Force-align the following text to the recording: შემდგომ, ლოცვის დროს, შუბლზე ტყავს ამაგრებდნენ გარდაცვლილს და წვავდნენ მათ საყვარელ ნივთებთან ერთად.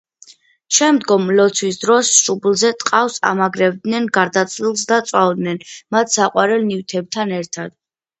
შემდგომ, 0.75 1.25
ლოცვის 1.39 1.75
დროს, 1.83 2.07
შუბლზე 2.21 2.71
ტყავს 2.83 3.17
ამაგრებდნენ 3.31 4.07
გარდაცვლილს 4.15 4.87
და 4.93 4.97
წვავდნენ 5.11 5.61
მათ 5.97 6.13
საყვარელ 6.17 6.65
ნივთებთან 6.71 7.37
ერთად. 7.43 7.77